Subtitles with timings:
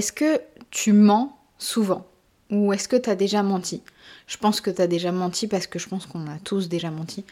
[0.00, 2.06] est-ce que tu mens souvent
[2.50, 3.82] Ou est-ce que tu as déjà menti?
[4.26, 6.90] Je pense que tu as déjà menti parce que je pense qu'on a tous déjà
[6.90, 7.22] menti.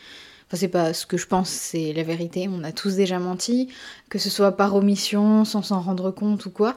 [0.46, 2.46] Enfin, c'est pas ce que je pense, c'est la vérité.
[2.46, 3.68] On a tous déjà menti,
[4.10, 6.76] que ce soit par omission, sans s'en rendre compte ou quoi.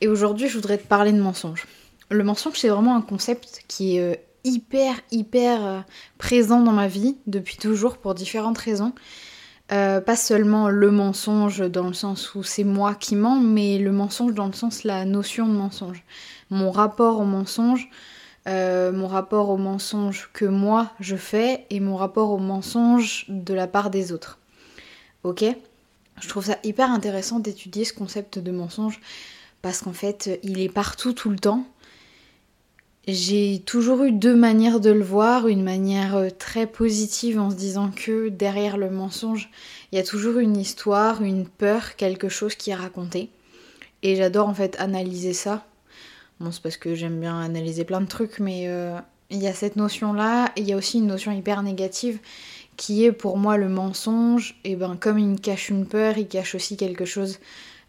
[0.00, 1.68] Et aujourd'hui, je voudrais te parler de mensonge.
[2.10, 5.80] Le mensonge, c'est vraiment un concept qui est euh, hyper, hyper euh,
[6.18, 8.92] présent dans ma vie depuis toujours pour différentes raisons.
[9.70, 13.92] Euh, pas seulement le mensonge dans le sens où c'est moi qui mens, mais le
[13.92, 16.04] mensonge dans le sens la notion de mensonge.
[16.48, 17.90] Mon rapport au mensonge,
[18.46, 23.52] euh, mon rapport au mensonge que moi je fais et mon rapport au mensonge de
[23.52, 24.38] la part des autres.
[25.22, 25.44] Ok?
[26.20, 29.00] Je trouve ça hyper intéressant d'étudier ce concept de mensonge
[29.60, 31.66] parce qu'en fait il est partout tout le temps.
[33.10, 37.56] J'ai toujours eu deux manières de le voir, une manière euh, très positive en se
[37.56, 39.48] disant que derrière le mensonge,
[39.90, 43.30] il y a toujours une histoire, une peur, quelque chose qui est raconté.
[44.02, 45.64] Et j'adore en fait analyser ça
[46.38, 48.98] Bon, c'est parce que j'aime bien analyser plein de trucs, mais euh,
[49.30, 52.18] il y a cette notion-là, il y a aussi une notion hyper négative
[52.76, 56.54] qui est pour moi le mensonge, et ben comme il cache une peur, il cache
[56.54, 57.38] aussi quelque chose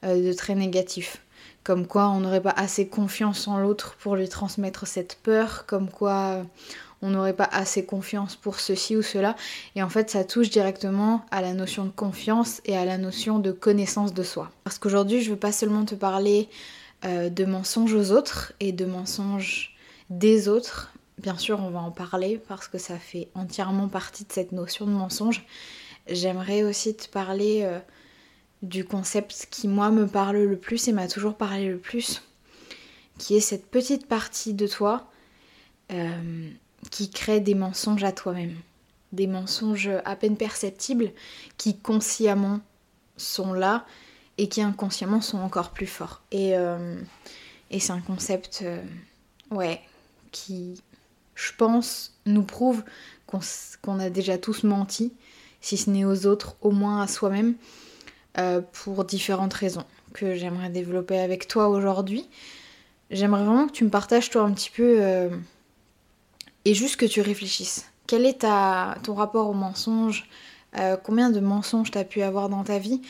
[0.05, 1.21] euh, de très négatif.
[1.69, 5.87] Comme quoi on n'aurait pas assez confiance en l'autre pour lui transmettre cette peur, comme
[5.87, 6.43] quoi
[7.03, 9.35] on n'aurait pas assez confiance pour ceci ou cela.
[9.75, 13.37] Et en fait, ça touche directement à la notion de confiance et à la notion
[13.37, 14.49] de connaissance de soi.
[14.63, 16.49] Parce qu'aujourd'hui, je veux pas seulement te parler
[17.05, 19.75] euh, de mensonges aux autres et de mensonges
[20.09, 20.91] des autres.
[21.19, 24.87] Bien sûr, on va en parler parce que ça fait entièrement partie de cette notion
[24.87, 25.45] de mensonge.
[26.07, 27.77] J'aimerais aussi te parler euh,
[28.61, 32.21] du concept qui, moi, me parle le plus et m'a toujours parlé le plus,
[33.17, 35.09] qui est cette petite partie de toi
[35.91, 36.49] euh,
[36.91, 38.55] qui crée des mensonges à toi-même.
[39.11, 41.11] Des mensonges à peine perceptibles
[41.57, 42.59] qui consciemment
[43.17, 43.85] sont là
[44.37, 46.21] et qui inconsciemment sont encore plus forts.
[46.31, 46.95] Et, euh,
[47.71, 48.81] c'est un concept, euh,
[49.51, 49.81] ouais,
[50.31, 50.81] qui,
[51.35, 52.83] je pense, nous prouve
[53.25, 55.13] qu'on a déjà tous menti,
[55.61, 57.55] si ce n'est aux autres, au moins à soi-même,
[58.39, 62.27] euh, pour différentes raisons que j'aimerais développer avec toi aujourd'hui.
[63.11, 65.29] J'aimerais vraiment que tu me partages toi un petit peu
[66.65, 67.89] et juste que tu réfléchisses.
[68.07, 70.27] Quel est ta, ton rapport au mensonge
[71.03, 73.01] Combien de mensonges tu as pu avoir dans ta vie?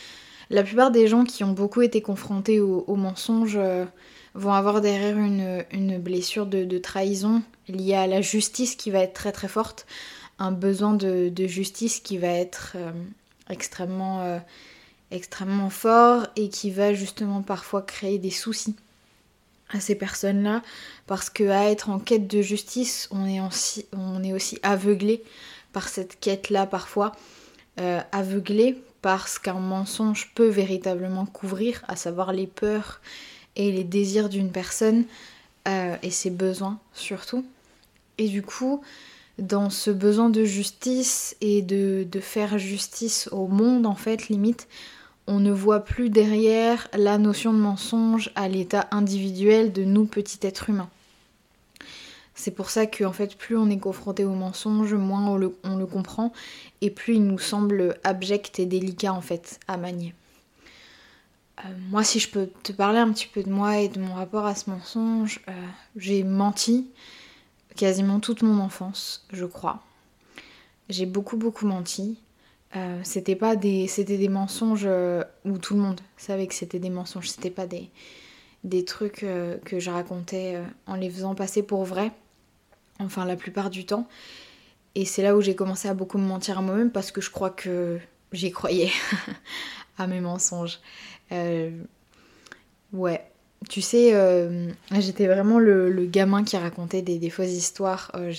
[0.50, 3.86] La plupart des gens qui ont beaucoup été confrontés au, mensonge euh,
[4.34, 9.32] vont avoir derrière une, blessure de, trahison liée à la justice qui va être très
[9.32, 9.86] très forte,
[10.40, 12.92] un besoin de, justice qui va être euh,
[13.50, 14.40] extrêmement, euh,
[15.12, 18.75] extrêmement fort et qui va justement parfois créer des soucis
[19.70, 20.62] à ces personnes-là
[21.08, 25.24] parce qu'à être en quête de justice, on est aussi, on est aussi aveuglé
[25.74, 27.12] par cette quête-là parfois,
[28.12, 33.02] aveuglé parce qu'un mensonge peut véritablement couvrir, à savoir les peurs
[33.56, 35.06] et les désirs d'une personne
[35.68, 37.46] euh, et ses besoins surtout.
[38.18, 38.81] Et du coup,
[39.38, 44.68] dans ce besoin de justice et de, de, faire justice au monde, en fait, limite,
[45.30, 50.40] on ne voit plus derrière la notion de mensonge à l'état individuel de nous, petits
[50.46, 50.90] êtres humains.
[52.34, 56.34] C'est pour ça que fait, plus on est confronté au mensonge, moins on le, comprend
[56.82, 60.16] et plus il nous semble abject et délicat en fait à manier.
[61.60, 64.16] Euh, moi, si je peux te parler un petit peu de moi et de mon
[64.16, 65.52] rapport à ce mensonge, euh,
[65.96, 66.90] j'ai menti
[67.76, 69.84] quasiment toute mon enfance, je crois.
[70.90, 72.18] J'ai beaucoup beaucoup menti.
[72.75, 74.88] Euh, c'était pas des c'était des mensonges
[75.46, 77.30] où tout le monde savait que c'était des mensonges.
[77.30, 77.90] C'était pas des
[78.63, 79.25] des trucs
[79.66, 82.12] que je racontais en les faisant passer pour vrai
[83.00, 84.07] enfin la plupart du temps.
[84.96, 87.31] Et c'est là où j'ai commencé à beaucoup me mentir à moi-même parce que je
[87.31, 88.00] crois que
[88.31, 88.91] j'y croyais
[89.97, 90.80] à mes mensonges.
[91.31, 91.72] Euh,
[92.94, 93.24] ouais,
[93.69, 98.12] tu sais, euh, j'étais vraiment le, gamin qui racontait des, fausses histoires.
[98.15, 98.31] Euh,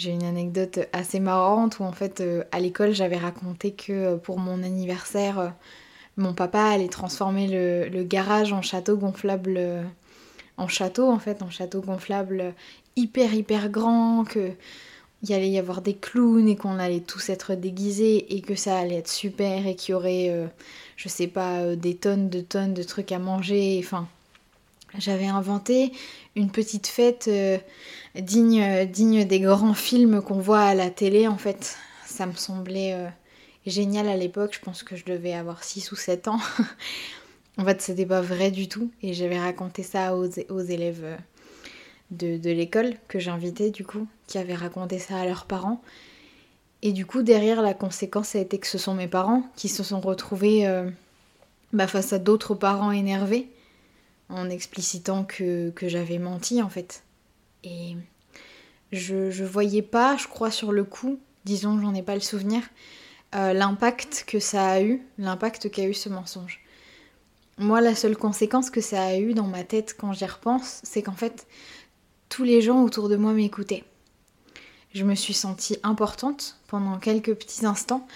[0.00, 4.62] j'ai, une anecdote assez marrante où en fait à l'école j'avais raconté que pour mon
[4.62, 5.54] anniversaire,
[6.16, 9.60] mon papa allait transformer le, garage en château gonflable
[10.56, 12.54] en château en fait, en château gonflable
[12.96, 14.52] hyper hyper grand, que
[15.22, 18.78] il allait y avoir des clowns et qu'on allait tous être déguisés et que ça
[18.78, 20.46] allait être super et qu'il y aurait, euh,
[20.96, 23.80] je sais pas, euh, des tonnes de tonnes de trucs à manger.
[23.84, 24.08] Enfin,
[24.98, 25.92] j'avais inventé
[26.36, 27.58] une petite fête euh,
[28.14, 31.76] digne, digne des grands films qu'on voit à la télé en fait.
[32.06, 33.10] Ça me semblait
[33.66, 36.40] génial à l'époque, je pense que je devais avoir 6 ou 7 ans.
[37.58, 41.18] en fait, c'était pas vrai du tout et j'avais raconté ça aux, élèves
[42.10, 45.82] de, l'école que j'invitais du coup, qui avaient raconté ça à leurs parents.
[46.82, 49.82] Et du coup, derrière, la conséquence a été que ce sont mes parents qui se
[49.82, 50.88] sont retrouvés euh,
[51.72, 53.48] bah, face à d'autres parents énervés
[54.30, 57.02] en explicitant que, j'avais menti en fait.
[57.64, 57.96] Et
[58.92, 62.62] je, je voyais pas, je crois, sur le coup, disons, j'en ai pas le souvenir,
[63.34, 66.60] euh, l'impact que ça a eu, l'impact qu'a eu ce mensonge.
[67.58, 71.02] Moi, la seule conséquence que ça a eu dans ma tête quand j'y repense, c'est
[71.02, 71.46] qu'en fait,
[72.28, 73.84] tous les gens autour de moi m'écoutaient.
[74.92, 78.06] Je me suis sentie importante pendant quelques petits instants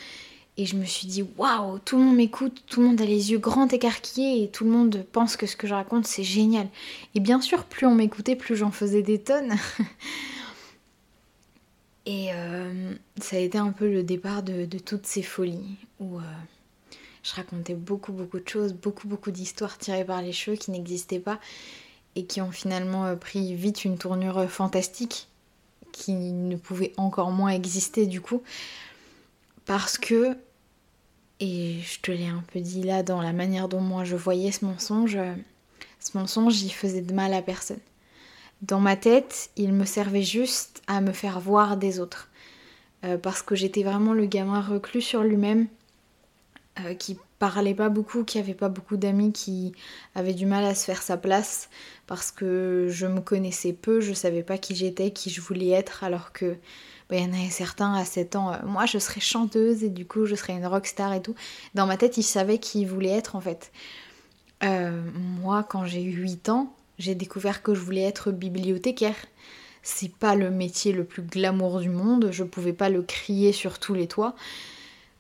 [0.56, 3.32] et je me suis dit waouh, tout le monde m'écoute, tout le monde a les
[3.32, 6.68] yeux grands écarquillés et tout le monde pense que ce que je raconte c'est génial.
[7.14, 9.54] Et bien sûr, plus on m'écoutait, plus j'en faisais des tonnes.
[12.06, 16.22] et euh, ça a été un peu le départ de, toutes ces folies où euh,
[17.24, 21.18] je racontais beaucoup beaucoup de choses, beaucoup beaucoup d'histoires tirées par les cheveux qui n'existaient
[21.18, 21.40] pas
[22.14, 25.26] et qui ont finalement euh, pris vite une tournure fantastique
[25.90, 28.42] qui ne pouvait encore moins exister du coup
[29.66, 30.36] parce que,
[31.40, 34.52] et je te l'ai un peu dit là dans la manière dont moi je voyais
[34.52, 35.19] ce mensonge,
[36.00, 37.81] ce mensonge il faisait de mal à personne.
[38.62, 42.31] Dans ma tête, il me servait juste à me faire voir des autres.
[43.04, 45.66] Euh, parce que j'étais vraiment le gamin reclus sur lui-même,
[46.81, 49.72] euh, qui parlait pas beaucoup, qui avait pas beaucoup d'amis, qui
[50.14, 51.69] avait du mal à se faire sa place,
[52.06, 56.04] parce que je me connaissais peu, je savais pas qui j'étais, qui je voulais être,
[56.04, 56.56] alors que
[57.10, 60.06] il y en avait certains à 7 ans, euh, moi je serais chanteuse et du
[60.06, 61.34] coup je serais une rockstar et tout.
[61.74, 63.70] Dans ma tête, ils savaient qui ils voulaient être en fait.
[64.62, 65.02] Euh,
[65.40, 69.16] moi, quand j'ai eu 8 ans, j'ai découvert que je voulais être bibliothécaire.
[69.82, 73.78] C'est pas le métier le plus glamour du monde, je pouvais pas le crier sur
[73.78, 74.34] tous les toits.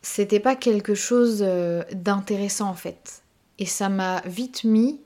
[0.00, 3.22] C'était pas quelque chose euh, d'intéressant en fait.
[3.58, 5.00] Et ça m'a vite mis,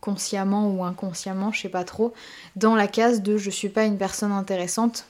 [0.00, 2.12] consciemment ou inconsciemment, je sais pas trop,
[2.54, 5.06] dans la case de je suis pas une personne intéressante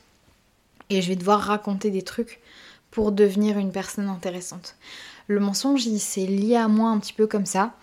[0.90, 2.40] et je vais devoir raconter des trucs
[2.90, 4.76] pour devenir une personne intéressante.
[5.28, 7.74] Le mensonge, il s'est lié à moi un petit peu comme ça,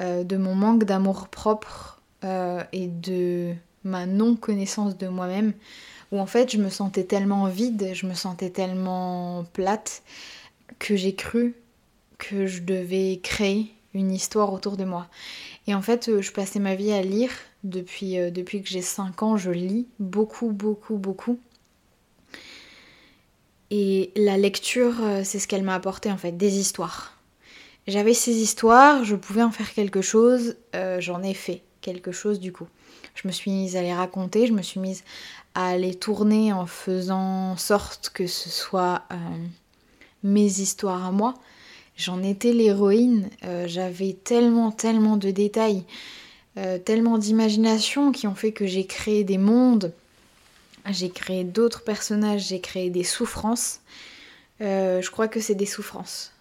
[0.00, 3.52] euh, de mon manque d'amour propre euh, et de
[3.84, 5.52] ma non-connaissance de moi-même,
[6.12, 10.02] où en fait je me sentais tellement vide, je me sentais tellement plate,
[10.78, 11.54] que j'ai cru
[12.18, 15.08] que je devais créer une histoire autour de moi.
[15.66, 17.30] Et en fait, euh, je passais ma vie à lire.
[17.62, 21.38] Depuis, depuis que j'ai 5 ans, je lis beaucoup, beaucoup, beaucoup.
[23.70, 27.16] Et la lecture, euh, c'est ce qu'elle m'a apporté en fait, des histoires.
[27.86, 32.40] J'avais ces histoires, je pouvais en faire quelque chose, euh, j'en ai fait quelque chose
[32.40, 32.66] du coup.
[33.14, 35.04] Je me suis mise à les raconter, je me suis mise
[35.54, 39.16] à les tourner en faisant sorte que ce soit euh,
[40.24, 41.34] mes histoires à moi.
[41.96, 43.28] J'en étais l'héroïne,
[43.66, 45.84] j'avais tellement, tellement de détails,
[46.86, 49.92] tellement d'imagination qui ont fait que j'ai créé des mondes,
[50.92, 53.80] j'ai créé d'autres personnages, j'ai créé des souffrances.
[54.60, 56.32] Euh, je crois que c'est des souffrances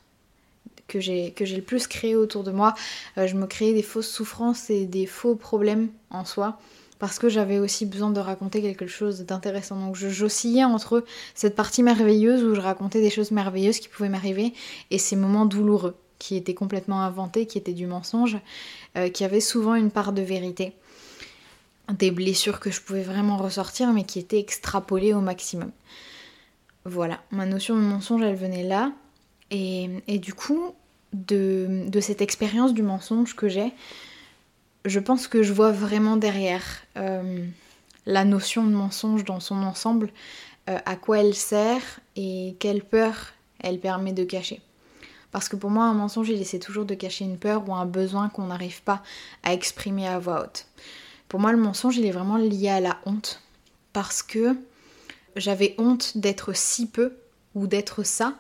[0.88, 2.74] que j'ai le plus créé autour de moi.
[3.18, 6.60] Euh, je me créais des fausses souffrances et des faux problèmes en soi
[6.98, 9.80] parce que j'avais aussi besoin de raconter quelque chose d'intéressant.
[9.80, 14.54] Donc j'oscillais entre cette partie merveilleuse où je racontais des choses merveilleuses qui pouvaient m'arriver
[14.92, 18.38] et ces moments douloureux qui étaient complètement inventés, qui étaient du mensonge,
[18.98, 20.74] euh, qui avaient souvent une part de vérité
[21.92, 25.72] des blessures que je pouvais vraiment ressortir, mais qui étaient extrapolées au maximum.
[26.86, 28.92] Voilà, ma notion de mensonge, elle venait là.
[29.52, 30.74] Et, du coup,
[31.14, 33.74] de, cette expérience du mensonge que j'ai,
[34.86, 36.64] je pense que je vois vraiment derrière
[36.98, 37.46] euh,
[38.06, 40.12] la notion de mensonge dans son ensemble,
[40.70, 44.62] euh, à quoi elle sert et quelle peur elle permet de cacher.
[45.32, 47.86] Parce que pour moi, un mensonge, il essaie toujours de cacher une peur ou un
[47.86, 49.04] besoin qu'on n'arrive pas
[49.44, 50.66] à exprimer à voix haute.
[51.30, 53.42] Pour moi, le mensonge, il est vraiment lié à la honte.
[53.94, 54.56] Parce que
[55.36, 57.14] j'avais honte d'être si peu
[57.56, 58.36] ou d'être ça.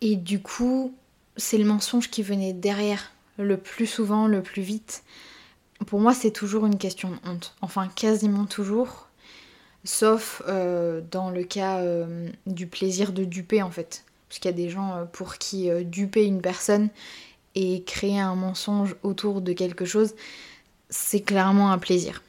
[0.00, 0.94] Et du coup,
[1.36, 5.04] c'est le mensonge qui venait derrière le plus souvent, le plus vite.
[5.86, 7.54] Pour moi, c'est toujours une question de honte.
[7.62, 9.08] Enfin, quasiment toujours.
[9.84, 14.04] Sauf euh, dans le cas euh, du plaisir de duper, en fait.
[14.28, 16.88] Parce qu'il y a des gens euh, pour qui duper une personne
[17.54, 20.14] et créer un mensonge autour de quelque chose,
[20.92, 22.22] c'est clairement un plaisir.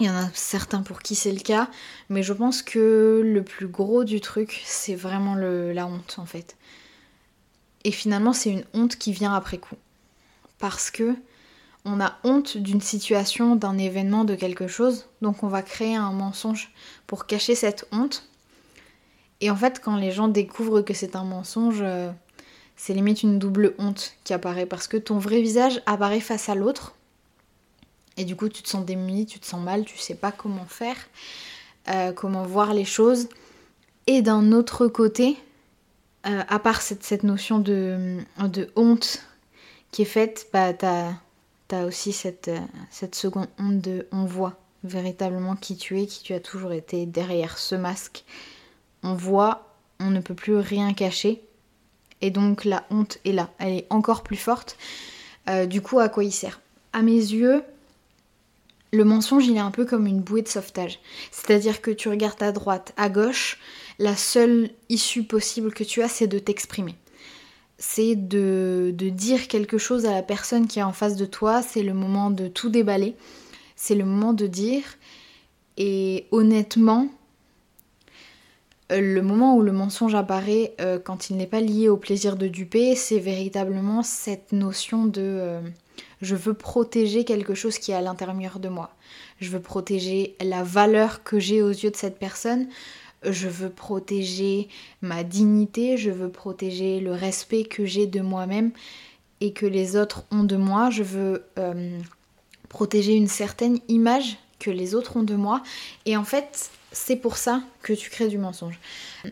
[0.00, 1.70] Il y en a certains pour qui c'est le cas,
[2.10, 6.56] mais je pense que le plus gros du truc, c'est vraiment la honte en fait.
[7.84, 9.76] Et finalement, c'est une honte qui vient après coup.
[10.58, 11.14] Parce que
[11.84, 16.12] on a honte d'une situation, d'un événement, de quelque chose, donc on va créer un
[16.12, 16.72] mensonge
[17.06, 18.26] pour cacher cette honte.
[19.40, 22.10] Et en fait, quand les gens découvrent que c'est un mensonge, euh,
[22.74, 26.54] c'est limite une double honte qui apparaît parce que ton vrai visage apparaît face à
[26.54, 26.93] l'autre,
[28.16, 30.66] et du coup, tu te sens démuni, tu te sens mal, tu sais pas comment
[30.66, 30.96] faire,
[31.88, 33.28] euh, comment voir les choses.
[34.06, 35.36] Et d'un autre côté,
[36.26, 39.22] euh, à part cette, notion de, de, honte
[39.90, 41.12] qui est faite, bah, t'as
[41.68, 42.50] t'as aussi cette,
[42.90, 47.06] cette seconde honte de on voit véritablement qui tu es, qui tu as toujours été
[47.06, 48.24] derrière ce masque.
[49.02, 51.42] On voit, on ne peut plus rien cacher.
[52.20, 54.76] Et donc la honte est là, elle est encore plus forte.
[55.48, 56.60] Euh, du coup, à quoi il sert?
[56.92, 57.62] À mes yeux,
[58.94, 61.00] le mensonge, il est un peu comme une bouée de sauvetage.
[61.30, 63.58] C'est-à-dire que tu regardes à droite, à gauche,
[63.98, 66.94] la seule issue possible que tu as, c'est de t'exprimer.
[67.78, 71.60] C'est de, de, dire quelque chose à la personne qui est en face de toi,
[71.60, 73.16] c'est le moment de tout déballer,
[73.76, 74.84] c'est le moment de dire.
[75.76, 77.08] Et honnêtement,
[78.92, 82.36] euh, le moment où le mensonge apparaît euh, quand il n'est pas lié au plaisir
[82.36, 85.60] de duper, c'est véritablement cette notion de euh,
[86.24, 88.90] je veux protéger quelque chose qui est à l'intérieur de moi.
[89.40, 92.66] Je veux protéger la valeur que j'ai aux yeux de cette personne.
[93.22, 94.68] Je veux protéger
[95.02, 95.96] ma dignité.
[95.96, 98.72] Je veux protéger le respect que j'ai de moi-même
[99.40, 100.90] et que les autres ont de moi.
[100.90, 101.44] Je veux
[102.68, 105.62] protéger une certaine image que les autres ont de moi.
[106.06, 108.78] Et en fait, c'est pour ça que tu crées du mensonge.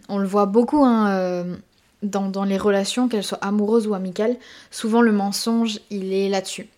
[0.08, 1.56] On le voit beaucoup hein, euh,
[2.02, 4.36] dans, les relations, qu'elles soient amoureuses ou amicales.
[4.70, 6.68] Souvent, le mensonge, il est là-dessus.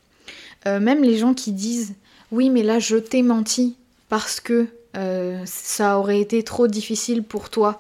[0.67, 1.95] Euh, même les gens qui disent
[2.31, 3.77] Oui, mais là, je t'ai menti
[4.09, 4.67] parce que
[4.97, 7.79] euh, ça aurait été trop difficile pour toi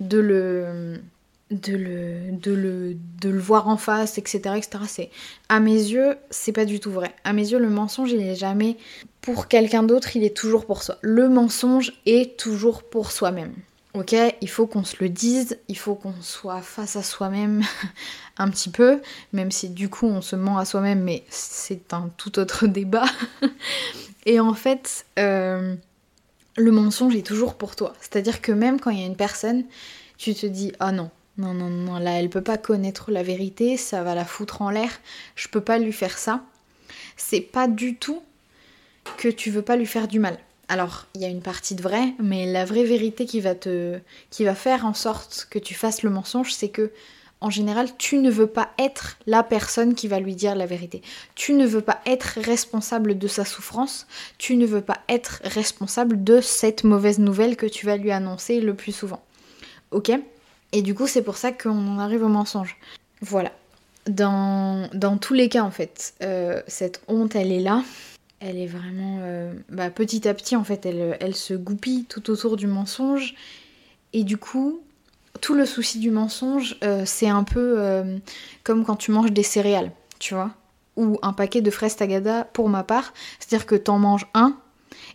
[0.00, 0.98] de le,
[1.50, 2.30] de le,
[3.20, 4.40] de le, voir en face, etc.
[4.56, 5.10] etc.
[5.48, 7.14] À mes yeux, c'est pas du tout vrai.
[7.24, 8.76] À mes yeux, le mensonge, il est jamais
[9.20, 10.98] pour quelqu'un d'autre, il est toujours pour soi.
[11.02, 13.54] Le mensonge est toujours pour soi-même.
[13.94, 17.62] Ok, il faut qu'on se le dise, il faut qu'on soit face à soi-même
[18.38, 19.00] un petit peu,
[19.32, 23.04] même si du coup on se ment à soi-même, mais c'est un tout autre débat.
[24.26, 25.76] Et en fait, euh,
[26.56, 27.92] le mensonge est toujours pour toi.
[28.00, 29.62] C'est-à-dire que même quand il y a une personne,
[30.18, 33.76] tu te dis ah non, non, non, non, là, elle peut pas connaître la vérité,
[33.76, 34.90] ça va la foutre en l'air,
[35.36, 36.42] je peux pas lui faire ça.
[37.16, 38.24] C'est pas du tout
[39.18, 40.36] que tu veux pas lui faire du mal.
[40.68, 43.98] Alors, il y a une partie de vrai, mais la vraie vérité qui va te
[44.30, 46.90] qui va faire en sorte que tu fasses le mensonge, c'est que
[47.44, 51.02] en général, tu ne veux pas être la personne qui va lui dire la vérité.
[51.34, 54.06] Tu ne veux pas être responsable de sa souffrance,
[54.38, 58.62] tu ne veux pas être responsable de cette mauvaise nouvelle que tu vas lui annoncer
[58.62, 59.22] le plus souvent.
[59.90, 60.10] OK?
[60.72, 62.78] Et du coup, c'est pour ça qu'on en arrive au mensonge.
[63.20, 63.52] Voilà.
[64.06, 67.82] Dans, dans tous les cas, en fait, euh, cette honte, elle est là.
[68.40, 69.18] Elle est vraiment...
[69.22, 73.34] Euh, bah, petit à petit, en fait, elle, se goupille tout autour du mensonge.
[74.12, 74.80] Et du coup,
[75.40, 78.04] tout le souci du mensonge, euh, c'est un peu
[78.62, 80.50] comme quand tu manges des céréales, tu vois
[80.96, 83.12] ou un paquet de fraises tagada pour ma part.
[83.40, 84.56] C'est-à-dire que t'en manges un,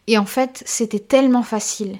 [0.07, 1.97] et en fait, c'était tellement facile,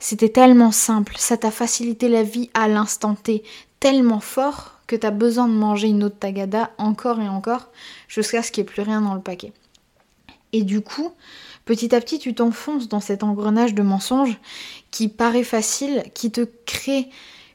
[0.00, 3.42] c'était tellement simple, ça t'a facilité la vie à l'instant T,
[3.80, 7.70] tellement fort que t'as besoin de manger une autre tagada encore et encore
[8.08, 9.52] jusqu'à ce qu'il n'y ait plus rien dans le paquet.
[10.52, 11.12] Et du coup,
[11.64, 14.38] petit à petit, tu t'enfonces dans cet engrenage de mensonges
[14.90, 17.08] qui paraît facile, qui te crée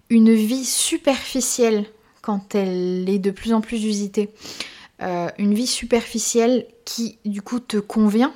[0.10, 1.86] une vie superficielle
[2.22, 4.30] quand elle est de plus en plus usitée.
[5.02, 8.34] Euh, une vie superficielle qui du coup te convient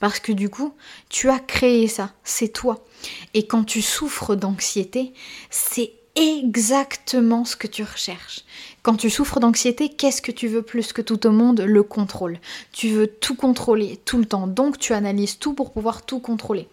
[0.00, 0.74] parce que du coup,
[1.08, 2.84] tu as créé ça, c'est toi.
[3.32, 5.14] Et quand tu souffres d'anxiété,
[5.48, 8.40] c'est exactement ce que tu recherches.
[8.84, 11.62] Quand tu souffres d'anxiété, qu'est-ce que tu veux plus que tout au monde?
[11.62, 12.38] Le contrôle.
[12.70, 16.68] Tu veux tout contrôler tout le temps, donc tu analyses tout pour pouvoir tout contrôler.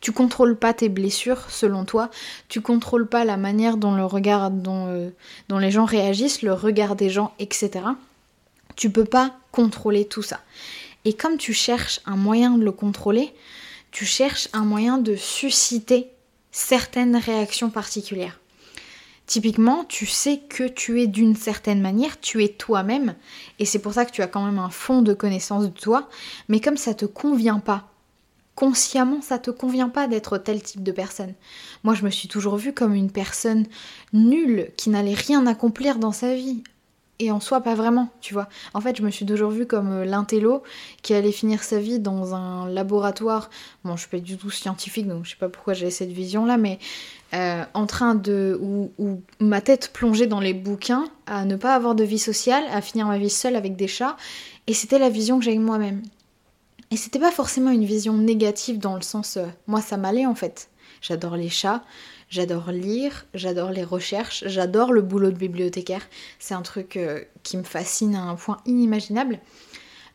[0.00, 2.10] Tu contrôles pas tes blessures selon toi,
[2.48, 5.10] tu contrôles pas la manière dont le regard, dont, euh,
[5.48, 7.70] dont les gens réagissent, le regard des gens, etc.
[8.74, 10.40] Tu peux pas contrôler tout ça.
[11.04, 13.32] Et comme tu cherches un moyen de le contrôler,
[13.92, 16.08] tu cherches un moyen de susciter
[16.50, 18.40] certaines réactions particulières.
[19.26, 23.14] Typiquement, tu sais que tu es d'une certaine manière, tu es toi-même,
[23.58, 26.08] et c'est pour ça que tu as quand même un fond de connaissance de toi,
[26.48, 27.88] mais comme ça te convient pas,
[28.54, 31.34] consciemment, ça te convient pas d'être tel type de personne.
[31.84, 33.66] Moi, je me suis toujours vue comme une personne
[34.12, 36.62] nulle, qui n'allait rien accomplir dans sa vie
[37.20, 38.48] et en soi pas vraiment, tu vois.
[38.74, 40.62] En fait, je me suis toujours vue comme euh, l'intello
[41.02, 43.50] qui allait finir sa vie dans un laboratoire.
[43.84, 46.56] Bon, je suis pas du tout scientifique, donc je sais pas pourquoi j'ai cette vision-là,
[46.56, 46.78] mais
[47.34, 48.58] euh, en train de.
[48.60, 52.80] Ou, ma tête plongée dans les bouquins, à ne pas avoir de vie sociale, à
[52.80, 54.16] finir ma vie seule avec des chats.
[54.66, 56.02] Et c'était la vision que j'avais moi-même.
[56.94, 59.36] Et c'était pas forcément une vision négative dans le sens.
[59.36, 60.68] Euh, moi, ça m'allait en fait.
[61.02, 61.82] J'adore les chats,
[62.30, 66.02] J'adore lire, j'adore les recherches, j'adore le boulot de bibliothécaire.
[66.38, 69.40] C'est un truc euh, qui me fascine à un point inimaginable.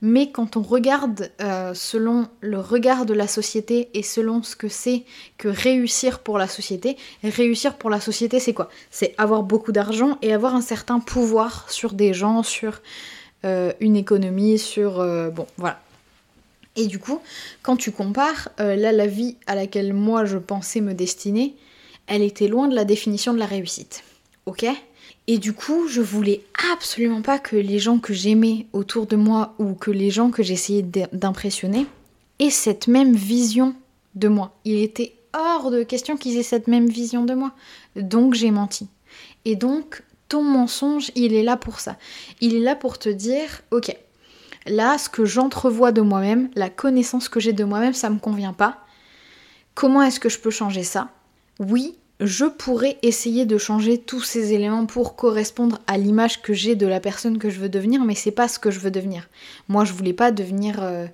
[0.02, 4.70] Mais quand on regarde euh, selon le regard de la société et selon ce que
[4.70, 5.04] c'est
[5.38, 6.96] que réussir pour la société,
[7.26, 8.70] réussir pour la société c'est quoi?
[8.90, 12.82] C'est avoir beaucoup d'argent et avoir un certain pouvoir sur des gens, sur
[13.44, 15.04] une économie, sur...
[15.32, 15.82] bon, voilà.
[16.80, 17.20] Et du coup,
[17.62, 21.56] quand tu compares, euh, là, la vie à laquelle moi je pensais me destiner,
[22.08, 24.04] elle était loin de la définition de la réussite.
[24.46, 24.66] Ok?
[25.28, 26.42] Et du coup, je voulais
[26.74, 30.42] absolument pas que les gens que j'aimais autour de moi ou que les gens que
[30.42, 31.86] j'essayais d'impressionner
[32.40, 33.76] aient cette même vision
[34.16, 34.58] de moi.
[34.66, 37.52] Il était hors de question qu'ils aient cette même vision de moi.
[37.96, 38.88] Donc j'ai menti.
[39.46, 41.98] Et donc, ton mensonge, il est là pour ça.
[42.42, 43.96] Il est là pour te dire, ok,
[44.66, 48.54] là, ce que j'entrevois de moi-même, la connaissance que j'ai de moi-même, ça me convient
[48.54, 48.86] pas.
[49.76, 51.10] Comment est-ce que je peux changer ça?
[51.60, 56.76] Oui, je pourrais essayer de changer tous ces éléments pour correspondre à l'image que j'ai
[56.76, 59.30] de la personne que je veux devenir, mais c'est pas ce que je veux devenir.
[59.70, 61.08] Moi, je voulais pas devenir euh,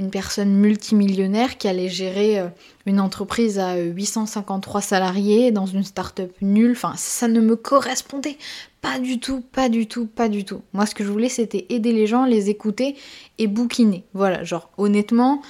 [0.00, 2.48] une personne multimillionnaire qui allait gérer euh,
[2.86, 6.72] une entreprise à 853 salariés dans une start-up nulle.
[6.72, 8.38] Enfin, ça ne me correspondait
[8.80, 10.62] pas du tout, pas du tout, pas du tout.
[10.72, 12.96] Moi, ce que je voulais, c'était aider les gens, les écouter
[13.36, 14.04] et bouquiner.
[14.14, 15.42] Voilà, genre, honnêtement,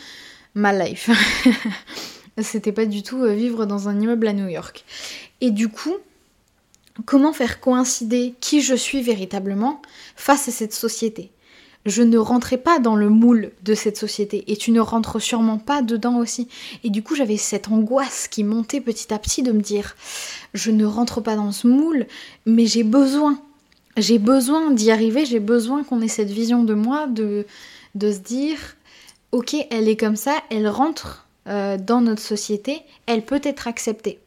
[0.55, 1.09] ma life.
[2.43, 4.85] c'était pas du tout euh, vivre dans un immeuble à New York.
[5.41, 5.95] Et du coup,
[7.07, 9.81] comment faire coïncider qui je suis véritablement
[10.17, 11.31] face à cette société?
[11.87, 15.59] Je ne rentrais pas dans le moule de cette société et tu ne rentres sûrement
[15.59, 16.49] pas dedans aussi.
[16.85, 19.97] Et du coup, j'avais cette angoisse qui montait petit à petit de me dire
[20.53, 22.07] je ne rentre pas dans ce moule,
[22.47, 23.41] mais j'ai besoin.
[23.97, 27.47] J'ai besoin d'y arriver, j'ai besoin qu'on ait cette vision de moi, de,
[27.95, 28.59] de se dire
[29.33, 34.19] ok, elle est comme ça, elle rentre euh, dans notre société, elle peut être acceptée.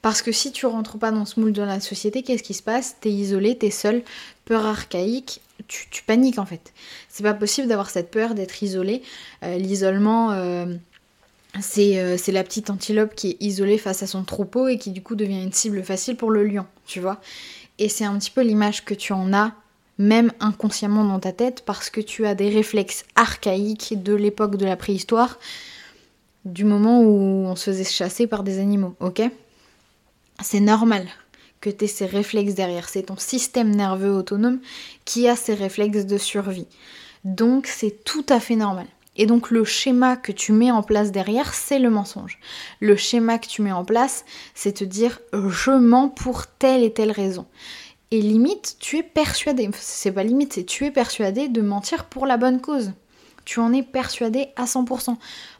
[0.00, 2.62] Parce que si tu rentres pas dans ce moule de la société, qu'est-ce qui se
[2.62, 2.96] passe?
[3.00, 4.02] T'es isolé, t'es seul,
[4.44, 6.72] peur archaïque, tu, paniques en fait.
[7.08, 9.02] C'est pas possible d'avoir cette peur d'être isolé.
[9.44, 10.66] Euh, L'isolement, euh,
[11.60, 14.90] c'est euh, c'est la petite antilope qui est isolée face à son troupeau et qui
[14.90, 17.20] du coup devient une cible facile pour le lion, tu vois.
[17.78, 19.52] Et c'est un petit peu l'image que tu en as,
[19.98, 24.64] même inconsciemment dans ta tête, parce que tu as des réflexes archaïques de l'époque de
[24.64, 25.38] la préhistoire,
[26.44, 29.22] du moment où on se faisait chasser par des animaux, ok?
[30.42, 31.06] C'est normal
[31.60, 32.88] que tu aies ces réflexes derrière.
[32.88, 34.60] C'est ton système nerveux autonome
[35.04, 36.66] qui a ces réflexes de survie.
[37.24, 38.86] Donc c'est tout à fait normal.
[39.16, 42.38] Et donc le schéma que tu mets en place derrière, c'est le mensonge.
[42.80, 46.92] Le schéma que tu mets en place, c'est te dire je mens pour telle et
[46.92, 47.46] telle raison.
[48.10, 52.26] Et limite, tu es persuadé, c'est pas limite, c'est tu es persuadé de mentir pour
[52.26, 52.92] la bonne cause.
[53.44, 55.16] Tu en es persuadé à 100%.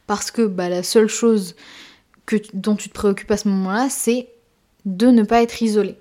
[0.07, 1.55] Parce que bah, la seule chose
[2.25, 4.29] que, dont tu te préoccupes à ce moment-là, c'est
[4.85, 5.97] de ne pas être isolé,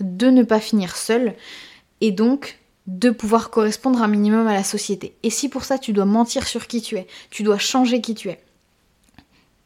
[0.00, 1.34] de ne pas finir seul,
[2.00, 5.14] et donc de pouvoir correspondre un minimum à la société.
[5.22, 8.14] Et si pour ça tu dois mentir sur qui tu es, tu dois changer qui
[8.14, 8.40] tu es,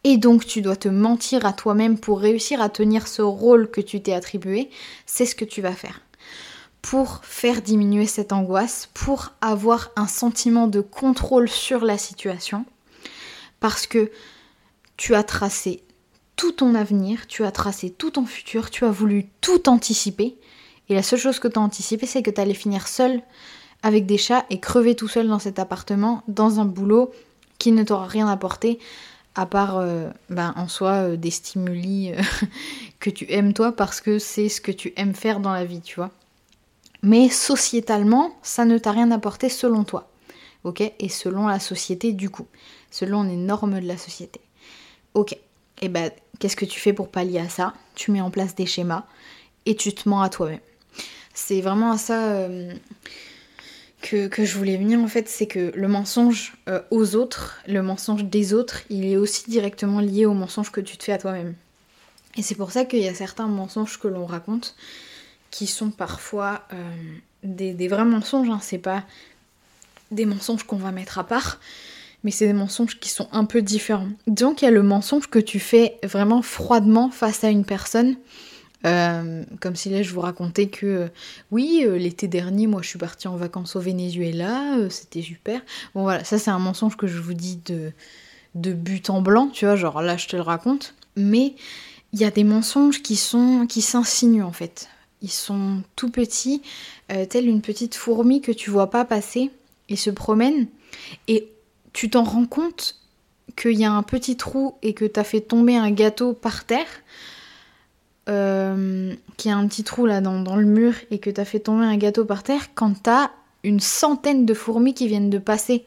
[0.08, 3.80] et donc tu dois te mentir à toi-même pour réussir à tenir ce rôle que
[3.80, 4.70] tu t'es attribué,
[5.04, 6.00] c'est ce que tu vas faire.
[6.80, 12.64] Pour faire diminuer cette angoisse, pour avoir un sentiment de contrôle sur la situation,
[13.58, 14.12] parce que
[14.96, 15.82] tu as tracé
[16.36, 20.36] tout ton avenir, tu as tracé tout ton futur, tu as voulu tout anticiper.
[20.88, 23.22] Et la seule chose que tu as anticipé, c'est que tu allais finir seul
[23.82, 27.10] avec des chats et crever tout seul dans cet appartement, dans un boulot
[27.58, 28.78] qui ne t'aura rien apporté,
[29.34, 32.22] à part euh, ben, en soi euh, des stimuli euh,
[33.00, 35.80] que tu aimes toi parce que c'est ce que tu aimes faire dans la vie,
[35.80, 36.10] tu vois.
[37.02, 40.10] Mais sociétalement, ça ne t'a rien apporté selon toi.
[40.64, 40.80] Ok?
[40.80, 42.46] Et selon la société, du coup.
[42.90, 44.40] Selon les normes de la société.
[45.14, 45.38] Ok
[45.82, 47.74] et ben qu'est-ce que tu fais pour pallier à ça?
[47.94, 49.04] Tu mets en place des schémas
[49.64, 50.60] et tu te mens à toi-même.
[51.34, 52.72] C'est vraiment à ça euh,
[54.00, 58.24] que, je voulais venir en fait, c'est que le mensonge euh, aux autres, le mensonge
[58.24, 61.54] des autres, il est aussi directement lié au mensonge que tu te fais à toi-même.
[62.36, 64.76] Et c'est pour ça qu'il y a certains mensonges que l'on raconte
[65.50, 66.92] qui sont parfois euh,
[67.42, 68.58] des, vrais mensonges, hein.
[68.60, 69.04] c'est pas
[70.10, 71.58] des mensonges qu'on va mettre à part,
[72.26, 74.08] mais c'est des mensonges qui sont un peu différents.
[74.26, 78.16] Donc il y a le mensonge que tu fais vraiment froidement face à une personne.
[78.84, 81.08] Euh, comme si là je vous racontais que euh,
[81.52, 85.60] oui, euh, l'été dernier, moi je suis partie en vacances au Venezuela, c'était super.
[85.94, 87.92] Bon voilà, ça c'est un mensonge que je vous dis de,
[88.56, 90.96] de but en blanc, tu vois, genre là je te le raconte.
[91.14, 91.54] Mais
[92.12, 94.88] il y a des mensonges qui sont qui s'insinuent en fait.
[95.22, 96.60] Ils sont tout petits,
[97.06, 99.52] telle une petite fourmi que tu vois pas passer
[99.88, 100.66] et se promène.
[101.28, 101.48] Et
[101.96, 103.00] tu t'en rends compte
[103.56, 106.66] qu'il y a un petit trou et que tu as fait tomber un gâteau par
[106.66, 106.86] terre,
[108.28, 111.46] euh, qu'il y a un petit trou là dans, le mur et que tu as
[111.46, 113.30] fait tomber un gâteau par terre quand tu as
[113.64, 115.86] une centaine de fourmis qui viennent de passer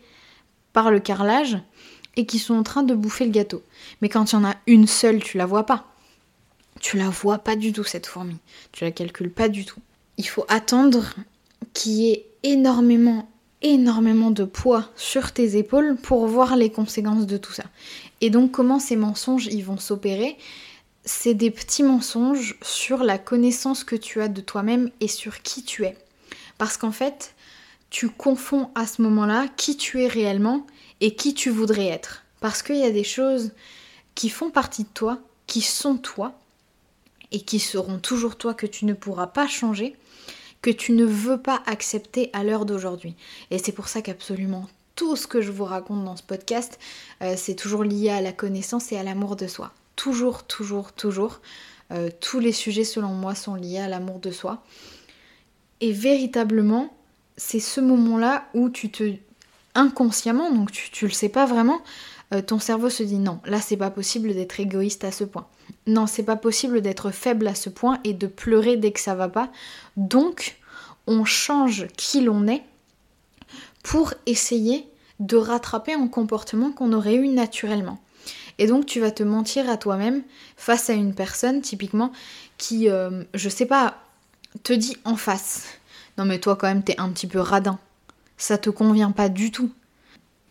[0.73, 1.59] par le carrelage
[2.15, 3.61] et qui sont en train de bouffer le gâteau.
[4.01, 5.85] Mais quand il y en a une seule, tu la vois pas.
[6.81, 8.37] Tu la vois pas du tout cette fourmi.
[8.71, 9.79] Tu la calcules pas du tout.
[10.17, 11.13] Il faut attendre
[11.75, 13.29] qu'il y ait énormément
[13.61, 17.65] énormément de poids sur tes épaules pour voir les conséquences de tout ça.
[18.21, 20.37] Et donc comment ces mensonges ils vont s'opérer?
[21.05, 25.63] C'est des petits mensonges sur la connaissance que tu as de toi-même et sur qui
[25.63, 25.97] tu es.
[26.57, 27.33] Parce qu'en fait,
[27.89, 30.67] tu confonds à ce moment-là qui tu es réellement
[31.01, 32.23] et qui tu voudrais être.
[32.41, 33.51] Parce qu'il y a des choses
[34.15, 36.37] qui font partie de toi, qui sont toi,
[37.31, 39.95] et qui seront toujours toi que tu ne pourras pas changer,
[40.61, 43.15] que tu ne veux pas accepter à l'heure d'aujourd'hui.
[43.51, 44.67] Et c'est pour ça qu'absolument
[44.99, 46.77] tout ce que je vous raconte dans ce podcast,
[47.21, 49.71] euh, c'est toujours lié à la connaissance et à l'amour de soi.
[49.95, 51.39] Toujours, toujours, toujours.
[51.91, 54.61] Euh, tous les sujets, selon moi, sont liés à l'amour de soi.
[55.79, 56.93] Et véritablement,
[57.37, 59.13] c'est ce moment-là où tu te
[59.73, 61.81] inconsciemment, donc tu, tu le sais pas vraiment,
[62.33, 65.47] euh, ton cerveau se dit non, là c'est pas possible d'être égoïste à ce point.
[65.87, 69.15] Non, c'est pas possible d'être faible à ce point et de pleurer dès que ça
[69.15, 69.51] va pas.
[69.97, 70.57] Donc,
[71.07, 72.63] on change qui l'on est
[73.83, 74.87] pour essayer
[75.19, 77.99] de rattraper un comportement qu'on aurait eu naturellement.
[78.57, 80.21] Et donc tu vas te mentir à toi-même
[80.57, 82.11] face à une personne typiquement
[82.57, 83.97] qui, euh, je sais pas,
[84.63, 85.65] te dit en face.
[86.17, 87.79] Non mais toi quand même t'es un petit peu radin.
[88.37, 89.71] Ça te convient pas du tout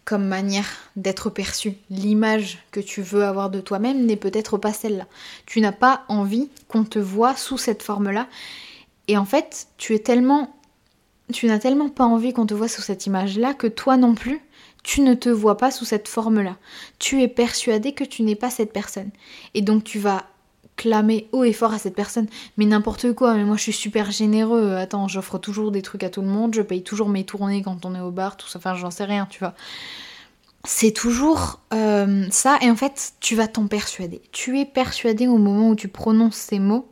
[0.09, 0.65] comme manière
[0.97, 1.75] d'être perçu.
[1.91, 5.07] L'image que tu veux avoir de toi-même n'est peut-être pas celle-là.
[5.45, 8.27] Tu n'as pas envie qu'on te voit sous cette forme-là.
[9.07, 10.57] Et en fait, tu es tellement
[11.31, 14.41] tu n'as tellement pas envie qu'on te voit sous cette image-là que toi non plus,
[14.83, 16.57] tu ne te vois pas sous cette forme-là.
[16.99, 19.11] Tu es persuadé que tu n'es pas cette personne.
[19.53, 20.25] Et donc tu vas
[20.79, 24.11] clamer haut et fort à cette personne, mais n'importe quoi, mais moi je suis super
[24.11, 27.61] généreux, attends, j'offre toujours des trucs à tout le monde, je paye toujours mes tournées
[27.63, 29.55] quand on est au bar, tout ça, enfin j'en sais rien, tu vois.
[30.65, 34.21] C'est toujours euh, ça, et en fait, tu vas t'en persuader.
[34.33, 36.89] Tu es persuadé au moment où tu prononces ces mots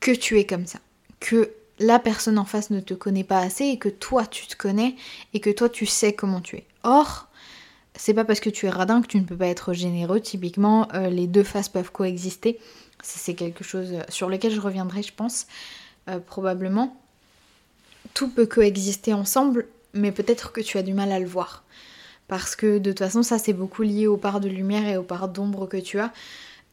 [0.00, 0.80] que tu es comme ça,
[1.20, 4.56] que la personne en face ne te connaît pas assez et que toi tu te
[4.56, 4.96] connais
[5.34, 6.66] et que toi tu sais comment tu es.
[6.82, 7.28] Or,
[7.94, 10.20] c'est pas parce que tu es radin que tu ne peux pas être généreux.
[10.20, 12.58] Typiquement, euh, les deux faces peuvent coexister.
[13.02, 15.46] C'est quelque chose sur lequel je reviendrai, je pense,
[16.08, 17.00] euh, probablement.
[18.14, 21.64] Tout peut coexister ensemble, mais peut-être que tu as du mal à le voir.
[22.28, 25.02] Parce que de toute façon, ça c'est beaucoup lié aux parts de lumière et aux
[25.02, 26.12] parts d'ombre que tu as.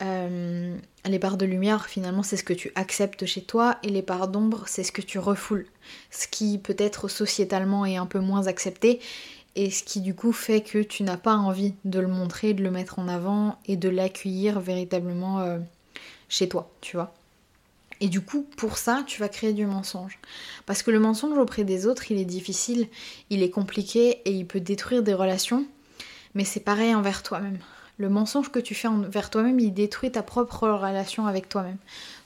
[0.02, 4.02] Euh, les parts de lumière, finalement, c'est ce que tu acceptes chez toi, et les
[4.02, 5.66] parts d'ombre, c'est ce que tu refoules.
[6.12, 9.00] Ce qui peut-être sociétalement est un peu moins accepté,
[9.56, 12.64] et ce qui du coup fait que tu n'as pas envie de le montrer, de
[12.64, 15.60] le mettre en avant et de l'accueillir véritablement euh,
[16.30, 17.14] chez toi, tu vois.
[18.02, 20.20] Et du coup, pour ça, tu vas créer du mensonge.
[20.66, 22.88] Parce que le mensonge auprès des autres, il est difficile,
[23.30, 25.66] il est compliqué et il peut détruire des relations,
[26.34, 27.60] mais c'est pareil envers toi-même.
[27.98, 31.78] Le mensonge que tu fais envers toi-même, il détruit ta propre relation avec toi-même.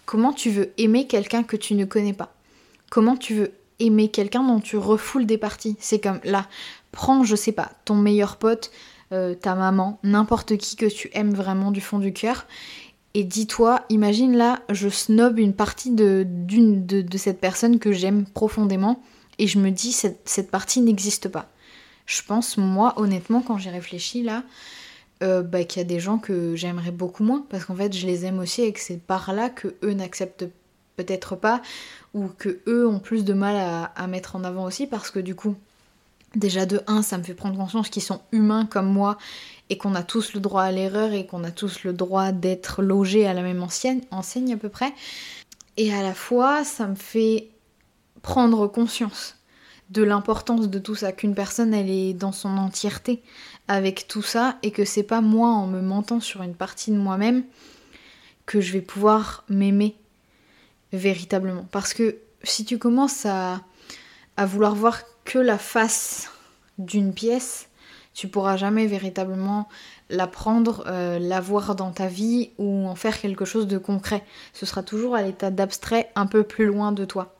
[0.06, 2.32] Comment tu veux aimer quelqu'un que tu ne connais pas?
[2.92, 5.76] Comment tu veux aimer quelqu'un dont tu refoules des parties?
[5.80, 6.48] C'est comme là,
[6.94, 8.72] prends, je sais pas, ton meilleur pote,
[9.12, 12.46] euh, ta maman, n'importe qui que tu aimes vraiment du fond du cœur,
[13.16, 18.26] et dis-toi, imagine là, je snob une partie de, d'une, de, cette personne que j'aime
[18.26, 19.04] profondément,
[19.40, 21.50] et je me dis, cette, partie n'existe pas.
[22.06, 24.44] Je pense, moi, honnêtement, quand j'y réfléchis là,
[25.22, 28.06] euh, bah, qu'il y a des gens que j'aimerais beaucoup moins, parce qu'en fait, je
[28.06, 30.46] les aime aussi et que c'est par là que eux n'acceptent
[30.96, 31.62] peut-être pas,
[32.14, 35.34] ou que eux ont plus de mal à mettre en avant aussi, parce que du
[35.34, 35.56] coup,
[36.36, 39.18] Déjà de 1, ça me fait prendre conscience qu'ils sont humains comme moi
[39.70, 42.82] et qu'on a tous le droit à l'erreur et qu'on a tous le droit d'être
[42.82, 44.94] logés à la même enseigne, enseigne à peu près.
[45.78, 47.50] Et à la fois, ça me fait
[48.22, 49.36] prendre conscience
[49.90, 53.22] de l'importance de tout ça, qu'une personne elle est dans son entièreté
[53.68, 56.98] avec tout ça et que c'est pas moi en me mentant sur une partie de
[56.98, 57.44] moi-même
[58.46, 59.96] que je vais pouvoir m'aimer
[60.94, 61.68] véritablement.
[61.72, 63.62] Parce que si tu commences à,
[64.36, 66.32] à vouloir voir que la face
[66.78, 67.70] d'une pièce,
[68.14, 69.68] tu pourras jamais véritablement
[70.10, 74.24] la prendre, euh, la voir dans ta vie ou en faire quelque chose de concret.
[74.54, 77.34] Ce sera toujours à l'état d'abstrait un peu plus loin de toi.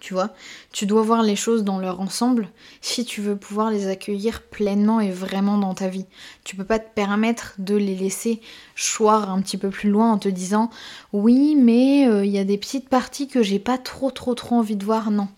[0.00, 0.30] Tu vois,
[0.72, 2.48] tu dois voir les choses dans leur ensemble
[2.80, 6.06] si tu veux pouvoir les accueillir pleinement et vraiment dans ta vie.
[6.42, 8.40] Tu peux pas te permettre de les laisser
[8.74, 10.70] choir un petit peu plus loin en te disant
[11.12, 14.56] oui, mais euh, il y a des petites parties que j'ai pas trop trop trop
[14.56, 15.12] envie de voir.
[15.12, 15.28] Non,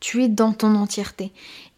[0.00, 1.32] tu es dans ton entièreté.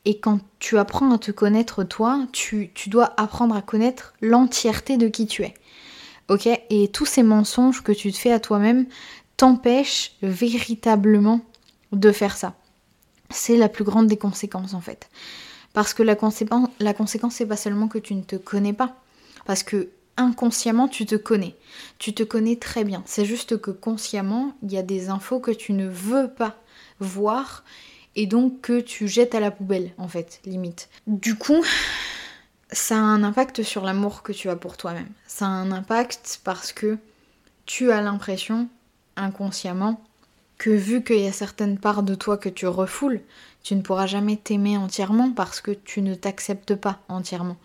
[0.05, 5.09] Et quand tu apprends à te connaître toi, tu, dois apprendre à connaître l'entièreté de
[5.09, 5.55] qui tu es.
[6.29, 6.49] Ok?
[6.71, 8.87] Et tous ces mensonges que tu te fais à toi-même
[9.37, 11.41] t'empêchent véritablement
[11.93, 12.55] de faire ça.
[13.31, 15.11] C'est la plus grande des conséquences en fait.
[15.73, 18.97] Parce que la conséquence, la conséquence, c'est pas seulement que tu ne te connais pas.
[19.45, 21.57] Parce que inconsciemment, tu te connais.
[21.99, 23.03] Tu te connais très bien.
[23.07, 26.57] C'est juste que consciemment, il y a des infos que tu ne veux pas
[26.99, 27.65] voir
[28.17, 30.89] et donc que tu jettes à la poubelle en fait, limite.
[31.07, 31.65] Du coup,
[32.73, 35.09] ça a un impact sur l'amour que tu as pour toi-même.
[35.27, 36.99] Ça a un impact parce que
[37.67, 38.69] tu as l'impression,
[39.17, 40.03] inconsciemment,
[40.59, 43.23] que vu qu'il y a certaines parts de toi que tu refoules,
[43.63, 47.57] tu ne pourras jamais t'aimer entièrement parce que tu ne t'acceptes pas entièrement.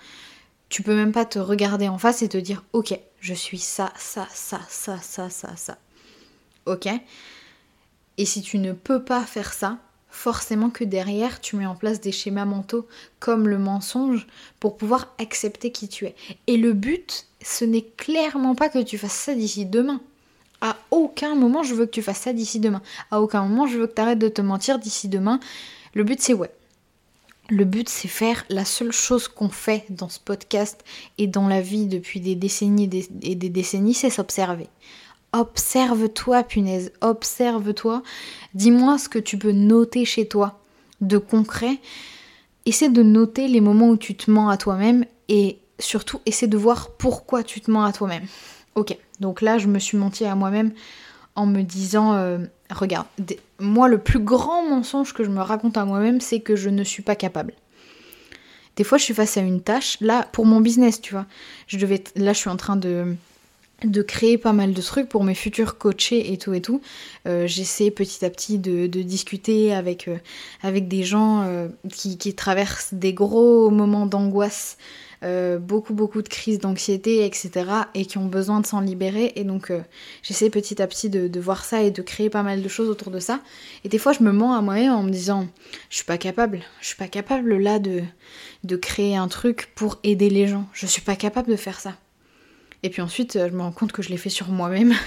[0.69, 3.91] Tu peux même pas te regarder en face et te dire ok, je suis ça,
[3.97, 5.77] ça, ça, ça, ça, ça, ça.
[6.65, 6.87] Ok?
[8.17, 9.77] Et si tu ne peux pas faire ça,
[10.15, 12.87] forcément que derrière, tu mets en place des schémas mentaux
[13.19, 14.27] comme le mensonge
[14.59, 16.15] pour pouvoir accepter qui tu es.
[16.47, 20.01] Et le but, ce n'est clairement pas que tu fasses ça d'ici demain.
[20.61, 22.81] À aucun moment, je veux que tu fasses ça d'ici demain.
[23.11, 25.39] À aucun moment, je veux que tu arrêtes de te mentir d'ici demain.
[25.93, 26.51] Le but, c'est ouais.
[27.49, 30.83] Le but, c'est faire la seule chose qu'on fait dans ce podcast
[31.17, 32.89] et dans la vie depuis des décennies
[33.21, 34.67] et des décennies, c'est s'observer.
[35.35, 38.03] Observe-toi, punaise, observe-toi.
[38.53, 40.61] Dis-moi ce que tu peux noter chez toi
[41.01, 41.79] de concret.
[42.65, 46.55] Essaie de noter les moments où tu te mens à toi-même et surtout essaie de
[46.55, 48.23] voir pourquoi tu te mens à toi-même.
[48.75, 50.71] Ok, donc là je me suis menti à moi-même
[51.35, 52.37] en me disant, euh,
[52.69, 53.07] regarde,
[53.59, 56.85] moi le plus grand mensonge que je me raconte à moi-même c'est que je ne
[56.85, 57.51] suis pas capable.
[58.77, 61.25] Des fois je suis face à une tâche, là pour mon business tu vois,
[61.67, 63.17] je devais, là je suis en train de
[63.83, 66.81] de créer pas mal de trucs pour mes futurs coachés et tout et tout.
[67.27, 70.17] Euh, j'essaie petit à petit de, discuter avec, euh,
[70.63, 74.77] avec des gens euh, qui, traversent des gros moments d'angoisse,
[75.59, 77.49] beaucoup beaucoup de crises d'anxiété, etc.
[77.95, 79.33] et qui ont besoin de s'en libérer.
[79.35, 79.71] Et donc
[80.21, 83.11] j'essaie petit à petit de, voir ça et de créer pas mal de choses autour
[83.11, 83.39] de ça.
[83.83, 85.47] Et des fois je me mens à moi-même en me disant
[85.89, 88.03] je suis pas capable, je suis pas capable là de,
[88.63, 90.67] de créer un truc pour aider les gens.
[90.73, 91.95] Je suis pas capable de faire ça.
[92.83, 94.93] Et puis ensuite, je me rends compte que je l'ai fait sur moi-même.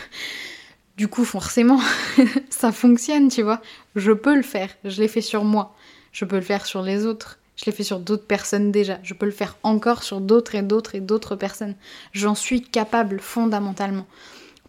[0.96, 1.80] Du coup, forcément,
[2.50, 3.62] ça fonctionne, tu vois.
[3.94, 4.68] Je peux le faire.
[4.82, 5.76] Je l'ai fait sur moi.
[6.10, 7.38] Je peux le faire sur les autres.
[7.54, 8.98] Je l'ai fait sur d'autres personnes déjà.
[9.04, 11.76] Je peux le faire encore sur d'autres et d'autres et d'autres personnes.
[12.12, 14.06] J'en suis capable fondamentalement.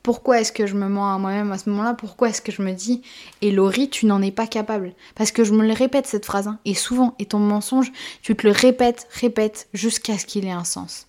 [0.03, 1.93] Pourquoi est-ce que je me mens à moi-même à ce moment-là?
[1.93, 3.01] Pourquoi est-ce que je me dis
[3.41, 4.93] Et Laurie, tu n'en es pas capable?
[5.15, 6.59] Parce que je me le répète cette phrase, hein.
[6.65, 10.63] et souvent, et ton mensonge, tu te le répètes, répètes, jusqu'à ce qu'il ait un
[10.63, 11.07] sens.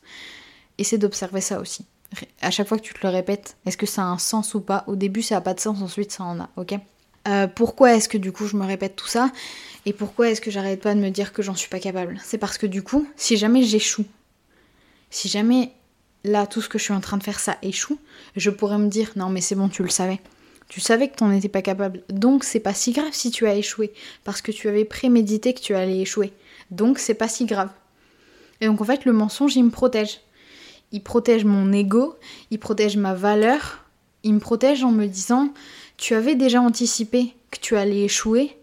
[0.81, 1.85] Essaie d'observer ça aussi.
[2.41, 4.61] À chaque fois que tu te le répètes, est-ce que ça a un sens ou
[4.61, 4.83] pas?
[4.87, 6.75] Au début, ça n'a pas de sens, ensuite, ça en a, ok?
[7.29, 9.31] Euh, Pourquoi est-ce que du coup, je me répète tout ça?
[9.87, 12.19] Et pourquoi est-ce que j'arrête pas de me dire que j'en suis pas capable?
[12.25, 14.07] C'est parce que du coup, si jamais j'échoue,
[15.11, 15.73] si jamais
[16.25, 17.99] là, tout ce que je suis en train de faire, ça échoue,
[18.37, 20.21] je pourrais me dire non, mais c'est bon, tu le savais.
[20.69, 22.03] Tu savais que tu n'en étais pas capable.
[22.09, 23.93] Donc, c'est pas si grave si tu as échoué.
[24.25, 26.33] Parce que tu avais prémédité que tu allais échouer.
[26.71, 27.71] Donc, c'est pas si grave.
[28.61, 30.21] Et donc, en fait, le mensonge, il me protège
[30.93, 32.17] il protège mon ego,
[32.51, 33.85] il protège ma valeur,
[34.23, 35.53] il me protège en me disant
[35.97, 38.57] tu avais déjà anticipé que tu allais échouer,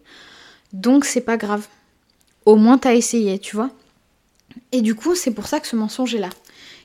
[0.72, 1.66] donc c'est pas grave.
[2.44, 3.70] Au moins t'as essayé, tu vois.
[4.72, 6.30] Et du coup, c'est pour ça que ce mensonge est là.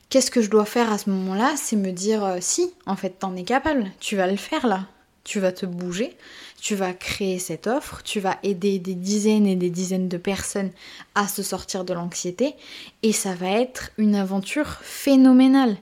[0.10, 1.54] Qu'est-ce que je dois faire à ce moment-là?
[1.56, 4.88] C'est me dire euh, si, en fait, t'en es capable, tu vas le faire là.
[5.24, 6.16] Tu vas te bouger,
[6.64, 10.72] tu vas créer cette offre, tu vas aider des dizaines et des dizaines de personnes
[11.14, 12.56] à se sortir de l'anxiété
[13.04, 15.76] et ça va être une aventure phénoménale.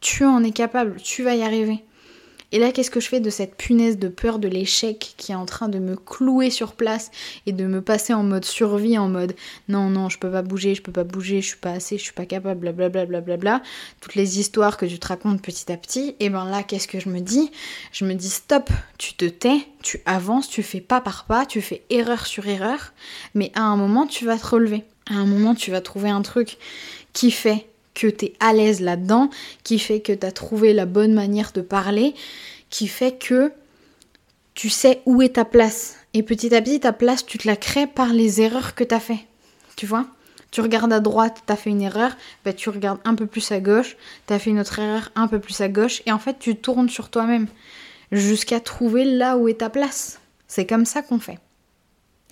[0.00, 1.84] Tu en es capable, tu vas y arriver.
[2.50, 5.34] Et là, qu'est-ce que je fais de cette punaise de peur de l'échec qui est
[5.34, 7.10] en train de me clouer sur place
[7.44, 9.34] et de me passer en mode survie, en mode
[9.68, 12.02] non, non, je peux pas bouger, je peux pas bouger, je suis pas assez, je
[12.02, 13.62] suis pas capable, blablabla, blablabla, bla, bla,
[14.00, 17.00] toutes les histoires que tu te racontes petit à petit, et ben là, qu'est-ce que
[17.00, 17.50] je me dis?
[17.92, 21.60] Je me dis stop, tu te tais, tu avances, tu fais pas par pas, tu
[21.60, 22.92] fais erreur sur erreur,
[23.34, 24.84] mais à un moment, tu vas te relever.
[25.10, 26.58] À un moment, tu vas trouver un truc
[27.12, 27.67] qui fait
[27.98, 29.30] que tu es à l'aise là-dedans,
[29.64, 32.14] qui fait que tu as trouvé la bonne manière de parler,
[32.70, 33.52] qui fait que
[34.54, 35.96] tu sais où est ta place.
[36.14, 38.94] Et petit à petit, ta place, tu te la crées par les erreurs que tu
[38.94, 39.20] as fait.
[39.76, 40.06] Tu vois?
[40.50, 43.52] Tu regardes à droite, tu as fait une erreur, bah, tu regardes un peu plus
[43.52, 46.18] à gauche, tu as fait une autre erreur un peu plus à gauche, et en
[46.18, 47.46] fait, tu tournes sur toi-même
[48.12, 50.20] jusqu'à trouver là où est ta place.
[50.46, 51.38] C'est comme ça qu'on fait.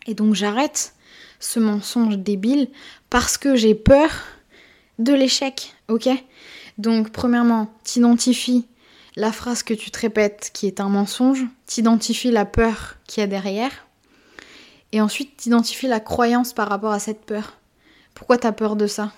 [0.07, 0.95] Et donc j'arrête
[1.41, 2.69] ce mensonge débile
[3.11, 4.11] parce que j'ai peur
[4.99, 6.09] de l'échec, ok?
[6.79, 8.67] Donc, premièrement, t'identifies
[9.17, 13.25] la phrase que tu te répètes qui est un mensonge, t'identifies la peur qu'il y
[13.25, 13.87] a derrière,
[14.93, 17.57] et ensuite t'identifies la croyance par rapport à cette peur.
[18.15, 19.13] Pourquoi t'as peur de ça?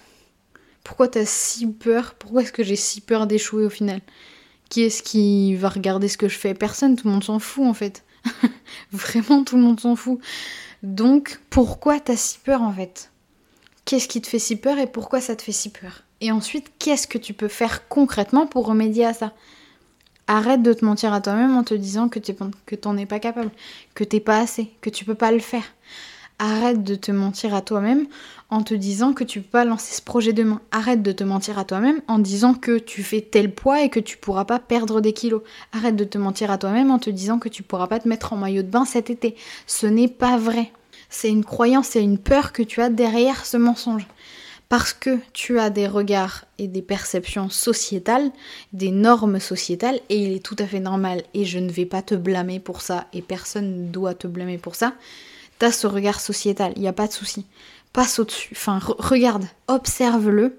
[0.84, 2.14] Pourquoi t'as si peur?
[2.14, 4.00] Pourquoi est-ce que j'ai si peur d'échouer au final?
[4.70, 6.54] Qui est-ce qui va regarder ce que je fais?
[6.54, 8.04] Personne, tout le monde s'en fout en fait.
[8.92, 10.20] Vraiment, tout le monde s'en fout.
[10.82, 13.10] Donc, pourquoi t'as si peur en fait?
[13.88, 16.02] Qu'est-ce qui te fait si peur et pourquoi ça te fait si peur?
[16.20, 19.32] Et ensuite, qu'est-ce que tu peux faire concrètement pour remédier à ça?
[20.26, 22.34] Arrête de te mentir à toi-même en te disant que tu
[22.84, 23.50] n'en es pas capable,
[23.94, 25.64] que t'es pas assez, que tu peux pas le faire.
[26.38, 28.06] Arrête de te mentir à toi-même
[28.50, 30.60] en te disant que tu peux pas lancer ce projet demain.
[30.70, 34.00] Arrête de te mentir à toi-même en disant que tu fais tel poids et que
[34.00, 35.40] tu pourras pas perdre des kilos.
[35.72, 38.34] Arrête de te mentir à toi-même en te disant que tu pourras pas te mettre
[38.34, 39.34] en maillot de bain cet été.
[39.66, 40.72] Ce n'est pas vrai.
[41.10, 44.06] C'est une croyance et une peur que tu as derrière ce mensonge
[44.68, 48.30] parce que tu as des regards et des perceptions sociétales,
[48.72, 52.02] des normes sociétales, et il est tout à fait normal, et je ne vais pas
[52.02, 54.94] te blâmer pour ça, et personne ne doit te blâmer pour ça,
[55.58, 57.46] t'as ce regard sociétal, il n'y a pas de souci.
[57.92, 60.58] Passe au-dessus, enfin regarde, observe-le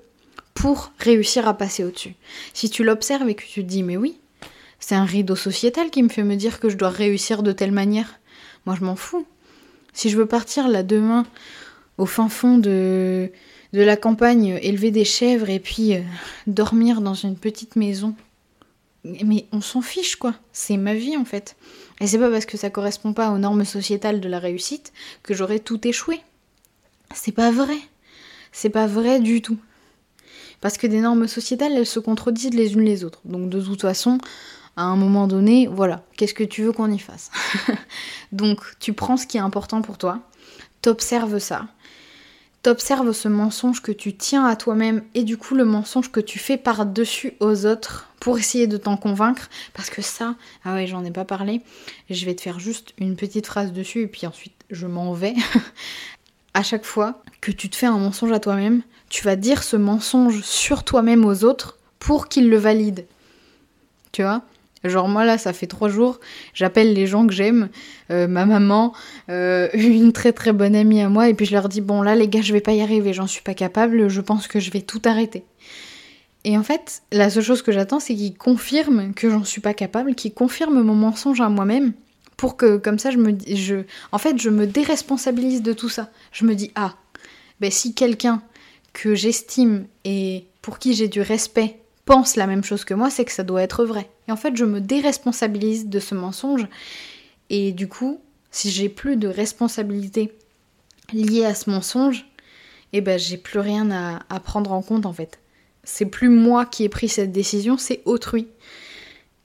[0.56, 2.16] pour réussir à passer au-dessus.
[2.54, 4.18] Si tu l'observes et que tu te dis mais oui,
[4.80, 7.72] c'est un rideau sociétal qui me fait me dire que je dois réussir de telle
[7.72, 8.20] manière,
[8.66, 9.26] moi je m'en fous.
[10.00, 11.26] Si je veux partir là demain
[11.98, 13.30] au fin fond de
[13.74, 16.00] de la campagne, élever des chèvres et puis euh,
[16.48, 18.16] dormir dans une petite maison.
[19.04, 21.58] Mais on s'en fiche quoi, c'est ma vie en fait.
[22.00, 25.34] Et c'est pas parce que ça correspond pas aux normes sociétales de la réussite que
[25.34, 26.22] j'aurais tout échoué.
[27.14, 27.78] C'est pas vrai.
[28.54, 29.58] C'est pas vrai du tout.
[30.62, 33.20] Parce que des normes sociétales, elles se contredisent les unes les autres.
[33.26, 34.18] Donc de toute façon,
[34.80, 37.32] à un moment donné, voilà, qu'est-ce que tu veux qu'on y fasse
[38.32, 40.22] Donc tu prends ce qui est important pour toi,
[40.82, 41.68] t'observes ça,
[42.64, 46.40] t'observes ce mensonge que tu tiens à toi-même et du coup le mensonge que tu
[46.40, 49.50] fais par-dessus aux autres pour essayer de t'en convaincre.
[49.74, 51.62] Parce que ça, ah ouais, j'en ai pas parlé.
[52.10, 55.36] Je vais te faire juste une petite phrase dessus et puis ensuite je m'en vais.
[56.54, 59.76] à chaque fois que tu te fais un mensonge à toi-même, tu vas dire ce
[59.76, 63.06] mensonge sur toi-même aux autres pour qu'ils le valident.
[64.14, 64.42] Tu vois?
[64.84, 66.20] Genre moi là, ça fait trois jours,
[66.54, 67.70] j'appelle les gens que j'aime,
[68.12, 68.94] euh, ma maman,
[69.30, 72.16] euh, une très très bonne amie à moi, et puis je leur dis bon là
[72.16, 74.72] les gars, je vais pas y arriver, j'en suis pas capable, je pense que je
[74.72, 75.44] vais tout arrêter.
[76.46, 79.74] Et en fait, la seule chose que j'attends, c'est qu'ils confirment que j'en suis pas
[79.74, 81.92] capable, qu'ils confirment mon mensonge à moi-même,
[82.38, 86.10] pour que comme ça je me, je, en fait, je me déresponsabilise de tout ça.
[86.32, 86.96] Je me dis ah,
[87.60, 88.42] ben si quelqu'un
[88.94, 93.26] que j'estime et pour qui j'ai du respect pense la même chose que moi, c'est
[93.26, 94.10] que ça doit être vrai.
[94.30, 96.68] Et en fait, je me déresponsabilise de ce mensonge.
[97.50, 100.32] Et du coup, si j'ai plus de responsabilité
[101.12, 102.28] liée à ce mensonge,
[102.94, 105.40] eh ben j'ai plus rien à, à, prendre en compte en fait.
[105.84, 108.48] C'est plus moi qui ai pris cette décision, c'est autrui.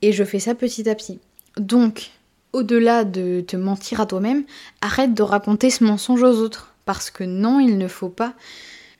[0.02, 1.18] Et je fais ça petit à petit.
[1.56, 2.10] Donc,
[2.52, 4.44] au-delà de te mentir à toi-même,
[4.82, 6.74] arrête de raconter ce mensonge aux autres.
[6.84, 8.34] Parce que non, il ne faut pas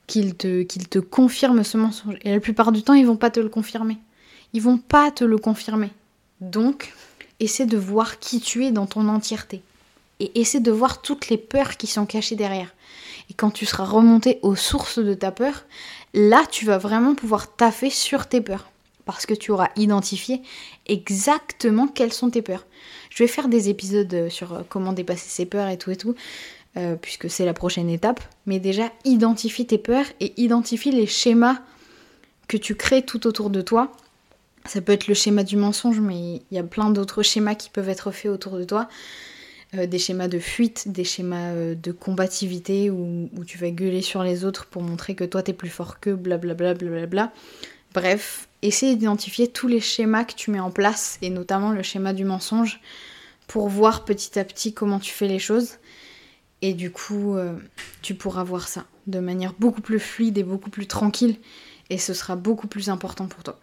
[0.07, 2.17] qu'ils te, te confirment ce mensonge.
[2.23, 3.99] Et la plupart du temps, ils vont pas te le confirmer.
[4.55, 5.91] Ils vont pas te le confirmer.
[6.41, 6.95] Donc,
[7.41, 9.61] essaie de voir qui tu es dans ton entièreté.
[10.21, 12.73] Et essaie de voir toutes les peurs qui sont cachées derrière.
[13.29, 15.65] Et quand tu seras remonté aux sources de ta peur,
[16.15, 18.71] là, tu vas vraiment pouvoir taffer sur tes peurs.
[19.05, 20.41] Parce que tu auras identifié
[20.87, 22.65] exactement quelles sont tes peurs.
[23.11, 26.15] Je vais faire des épisodes sur comment dépasser ses peurs et tout et tout.
[26.77, 28.21] Euh, puisque c'est la prochaine étape.
[28.47, 31.59] Mais déjà, identifie tes peurs et identifie les schémas
[32.49, 33.93] que tu crées tout autour de toi.
[34.67, 37.71] Ça peut être le schéma du mensonge, mais il y a plein d'autres schémas qui
[37.71, 38.89] peuvent être faits autour de toi.
[39.75, 44.23] Euh, des schémas de fuite, des schémas euh, de combativité où, tu vas gueuler sur
[44.23, 46.75] les autres pour montrer que toi t'es plus fort qu'eux, blablabla.
[46.75, 47.33] Bla, bla,
[47.93, 52.13] Bref, essaye d'identifier tous les schémas que tu mets en place, et notamment le schéma
[52.13, 52.81] du mensonge,
[53.47, 55.75] pour voir petit à petit comment tu fais les choses.
[56.61, 57.57] Et du coup, euh,
[58.03, 61.37] tu pourras voir ça de manière beaucoup plus fluide et beaucoup plus tranquille.
[61.91, 63.61] Et ce sera beaucoup plus important pour toi.